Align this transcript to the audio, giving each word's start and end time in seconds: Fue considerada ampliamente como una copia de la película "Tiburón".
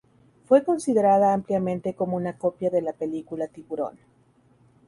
Fue 0.47 0.63
considerada 0.63 1.31
ampliamente 1.31 1.93
como 1.93 2.17
una 2.17 2.35
copia 2.35 2.71
de 2.71 2.81
la 2.81 2.91
película 2.93 3.47
"Tiburón". 3.47 3.99